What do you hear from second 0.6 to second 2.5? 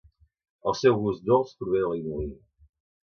El seu gust dolç prové de la inulina.